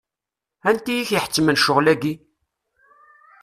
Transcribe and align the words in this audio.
Anti 0.69 0.93
i 0.97 1.03
k-iḥettmen 1.09 1.57
ccɣel-agi? 1.59 2.13